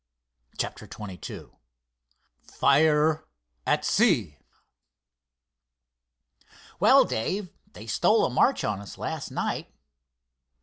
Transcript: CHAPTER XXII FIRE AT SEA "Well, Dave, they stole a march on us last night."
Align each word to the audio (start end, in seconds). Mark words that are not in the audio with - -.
CHAPTER 0.57 0.87
XXII 0.91 1.49
FIRE 2.41 3.23
AT 3.67 3.85
SEA 3.85 4.39
"Well, 6.79 7.05
Dave, 7.05 7.53
they 7.73 7.85
stole 7.85 8.25
a 8.25 8.31
march 8.31 8.63
on 8.63 8.79
us 8.81 8.97
last 8.97 9.29
night." 9.29 9.71